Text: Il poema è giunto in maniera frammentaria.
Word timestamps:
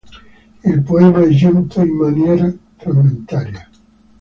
Il 0.63 0.81
poema 0.83 1.21
è 1.23 1.27
giunto 1.29 1.79
in 1.81 1.95
maniera 1.95 2.51
frammentaria. 2.77 3.69